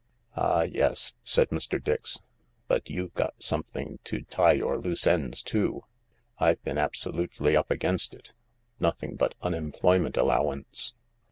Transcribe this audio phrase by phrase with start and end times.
[0.35, 1.77] "Ah, yes," said Mr.
[1.79, 2.21] Dix,"
[2.67, 5.83] but you've got something to tie your loose ends to.
[6.39, 8.33] I've been absolutely up against it.
[8.79, 10.95] Nothing but unemployment allowance."